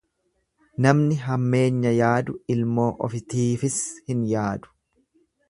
Namni 0.85 1.17
hammeenya 1.25 1.91
yaadu 1.97 2.35
ilmoo 2.55 2.87
ofitiifis 3.09 3.79
hin 4.11 4.27
yaadu. 4.33 4.75